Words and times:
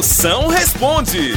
Moção 0.00 0.48
responde. 0.48 1.34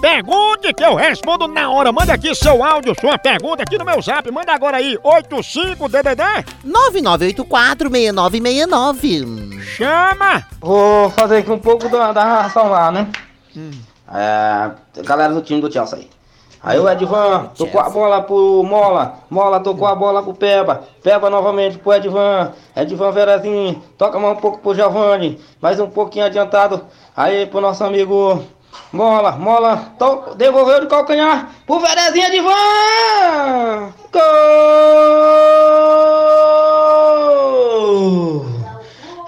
Pergunte 0.00 0.72
que 0.72 0.82
eu 0.82 0.94
respondo 0.94 1.46
na 1.46 1.70
hora. 1.70 1.92
Manda 1.92 2.14
aqui 2.14 2.34
seu 2.34 2.64
áudio, 2.64 2.94
sua 2.98 3.18
pergunta 3.18 3.62
aqui 3.62 3.76
no 3.76 3.84
meu 3.84 4.00
zap. 4.00 4.30
Manda 4.30 4.54
agora 4.54 4.78
aí, 4.78 4.96
85DDD. 5.04 6.46
99846969. 6.64 9.60
Chama! 9.60 10.46
Vou 10.62 11.10
fazer 11.10 11.36
aqui 11.36 11.52
um 11.52 11.58
pouco 11.58 11.90
da, 11.90 12.12
da 12.12 12.24
narração 12.24 12.70
lá, 12.70 12.90
né? 12.90 13.06
É, 14.10 14.70
galera 15.02 15.34
do 15.34 15.42
time 15.42 15.60
do 15.60 15.70
Chelsea 15.70 15.98
aí. 15.98 16.08
Aí 16.62 16.78
o 16.80 16.88
Edvan 16.88 17.50
tocou 17.56 17.80
a 17.80 17.88
bola 17.88 18.22
pro 18.22 18.62
Mola. 18.64 19.20
Mola 19.30 19.60
tocou 19.60 19.86
a 19.86 19.94
bola 19.94 20.22
pro 20.22 20.34
Peba. 20.34 20.82
Peba 21.02 21.30
novamente 21.30 21.78
pro 21.78 21.92
Edvan. 21.92 22.52
Edvan 22.74 23.12
Verazinho. 23.12 23.82
Toca 23.96 24.18
mais 24.18 24.36
um 24.36 24.40
pouco 24.40 24.58
pro 24.58 24.74
Giovanni. 24.74 25.40
Mais 25.60 25.78
um 25.78 25.88
pouquinho 25.88 26.24
adiantado. 26.26 26.82
Aí 27.16 27.46
pro 27.46 27.60
nosso 27.60 27.84
amigo 27.84 28.42
Mola. 28.92 29.32
Mola 29.32 29.92
to- 29.98 30.34
devolveu 30.36 30.80
de 30.80 30.86
calcanhar 30.88 31.50
pro 31.66 31.78
Verezinho 31.78 32.26
Edvan. 32.26 33.92
Gol! 37.56 38.46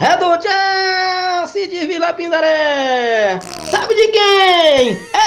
É 0.01 0.17
do 0.17 0.27
Chelsea 0.43 1.69
de 1.69 1.87
Vila 1.87 2.13
Pindaré. 2.13 3.39
Sabe 3.71 3.95
de 3.95 4.09
quem? 4.09 4.99
É 5.13 5.18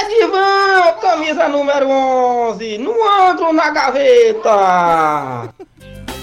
na 3.54 3.70
gaveta. 3.70 5.54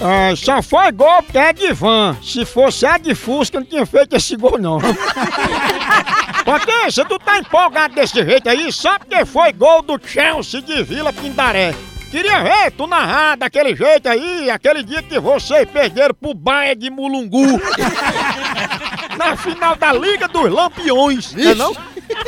Ah, 0.01 0.33
só 0.35 0.61
foi 0.61 0.91
gol 0.91 1.21
porque 1.23 1.37
é 1.37 1.51
de 1.51 1.73
van. 1.73 2.15
Se 2.23 2.45
fosse 2.45 2.85
a 2.85 2.97
de 2.97 3.13
Fusca, 3.13 3.59
não 3.59 3.65
tinha 3.65 3.85
feito 3.85 4.15
esse 4.15 4.35
gol, 4.37 4.57
não. 4.57 4.79
Potência, 6.45 7.03
tu 7.05 7.19
tá 7.19 7.37
empolgado 7.37 7.95
desse 7.95 8.23
jeito 8.23 8.47
aí 8.47 8.71
só 8.71 8.97
porque 8.97 9.25
foi 9.25 9.51
gol 9.51 9.81
do 9.81 9.99
Chelsea 10.01 10.61
de 10.61 10.83
Vila 10.83 11.11
Pindaré. 11.11 11.75
Queria 12.09 12.41
ver 12.41 12.71
tu 12.71 12.87
narrar 12.87 13.37
daquele 13.37 13.75
jeito 13.75 14.07
aí, 14.09 14.49
aquele 14.49 14.81
dia 14.81 15.03
que 15.03 15.19
vocês 15.19 15.69
perderam 15.69 16.15
pro 16.15 16.33
Baia 16.33 16.75
de 16.75 16.89
Mulungu. 16.89 17.61
Na 19.15 19.35
final 19.35 19.75
da 19.75 19.93
Liga 19.93 20.27
dos 20.27 20.49
Lampiões, 20.49 21.33
não 21.33 21.51
é 21.51 21.55
não? 21.55 21.75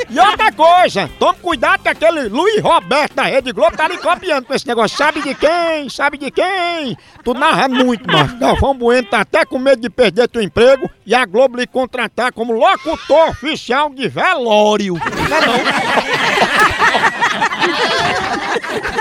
E 0.09 0.19
outra 0.19 0.51
coisa, 0.51 1.09
tome 1.17 1.39
cuidado 1.39 1.81
que 1.83 1.89
aquele 1.89 2.27
Luiz 2.27 2.61
Roberto 2.61 3.15
da 3.15 3.23
Rede 3.23 3.51
Globo 3.51 3.77
tá 3.77 3.85
ali 3.85 3.97
copiando 3.97 4.45
com 4.45 4.53
esse 4.53 4.67
negócio. 4.67 4.97
Sabe 4.97 5.21
de 5.21 5.33
quem? 5.35 5.89
Sabe 5.89 6.17
de 6.17 6.29
quem? 6.31 6.97
Tu 7.23 7.33
narra 7.33 7.67
muito, 7.67 8.05
macho. 8.11 8.37
Galvão 8.37 8.73
Bueno 8.73 9.07
tá 9.07 9.21
até 9.21 9.45
com 9.45 9.57
medo 9.57 9.81
de 9.81 9.89
perder 9.89 10.27
teu 10.27 10.41
emprego 10.41 10.89
e 11.05 11.15
a 11.15 11.25
Globo 11.25 11.57
lhe 11.57 11.67
contratar 11.67 12.33
como 12.33 12.53
locutor 12.53 13.29
oficial 13.29 13.89
de 13.89 14.07
velório. 14.07 14.95
Não 14.95 15.37
é 15.37 15.45
não? 15.45 15.55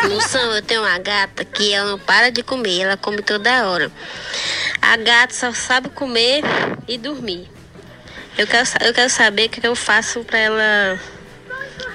Moção, 0.08 0.54
eu 0.54 0.62
tenho 0.62 0.82
uma 0.82 0.98
gata 0.98 1.44
que 1.44 1.72
ela 1.72 1.90
não 1.92 1.98
para 1.98 2.30
de 2.30 2.42
comer, 2.42 2.80
ela 2.82 2.96
come 2.96 3.22
toda 3.22 3.68
hora. 3.68 3.90
A 4.80 4.96
gata 4.96 5.34
só 5.34 5.52
sabe 5.52 5.88
comer 5.90 6.42
e 6.88 6.96
dormir. 6.96 7.59
Eu 8.38 8.46
quero, 8.46 8.68
eu 8.80 8.94
quero 8.94 9.10
saber 9.10 9.46
o 9.46 9.48
que 9.50 9.66
eu 9.66 9.76
faço 9.76 10.24
pra 10.24 10.38
ela 10.38 10.98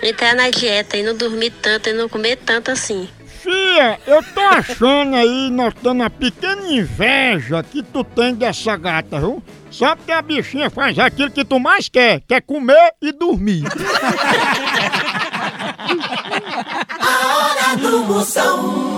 entrar 0.02 0.36
na 0.36 0.50
dieta 0.50 0.97
e 0.97 1.03
não 1.03 1.16
dormir 1.16 1.52
tanto 1.61 1.89
e 1.89 1.94
não 1.94 2.08
comer 2.08 2.38
tanto 2.38 2.72
assim. 2.72 3.09
Fia, 3.41 4.00
eu 4.08 4.23
tô 4.23 4.41
achando 4.41 5.16
aí, 5.16 5.50
notando 5.52 6.03
a 6.03 6.09
pequena 6.09 6.67
inveja 6.67 7.61
que 7.63 7.83
tu 7.83 8.03
tem 8.03 8.33
dessa 8.33 8.75
gata, 8.75 9.19
viu? 9.19 9.44
Só 9.69 9.95
porque 9.95 10.11
a 10.11 10.22
bichinha 10.22 10.69
faz 10.69 10.97
aquilo 10.97 11.30
que 11.30 11.45
tu 11.45 11.59
mais 11.59 11.89
quer, 11.89 12.22
que 12.28 12.33
é 12.33 12.41
comer 12.41 12.94
e 13.02 13.11
dormir. 13.11 13.63
A 17.00 17.38
hora 17.38 17.78
do 17.78 18.00
Moção. 18.06 18.95